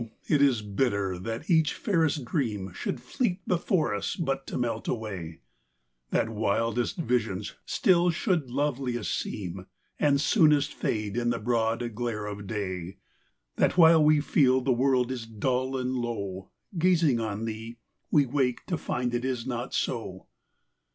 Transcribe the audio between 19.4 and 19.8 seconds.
not